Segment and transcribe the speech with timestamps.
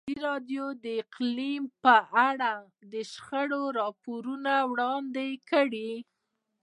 [0.03, 1.95] ازادي راډیو د اقلیم په
[2.29, 2.51] اړه
[2.93, 5.91] د شخړو راپورونه وړاندې کړي.